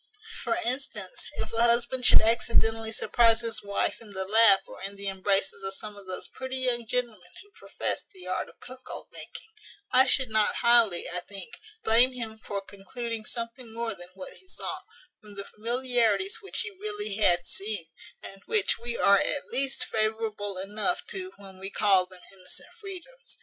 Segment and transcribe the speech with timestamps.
[0.43, 4.95] For instance, if a husband should accidentally surprize his wife in the lap or in
[4.95, 9.09] the embraces of some of those pretty young gentlemen who profess the art of cuckold
[9.11, 9.49] making,
[9.91, 14.47] I should not highly, I think, blame him for concluding something more than what he
[14.47, 14.79] saw,
[15.21, 17.85] from the familiarities which he really had seen,
[18.23, 23.37] and which we are at least favourable enough to when we call them innocent freedoms.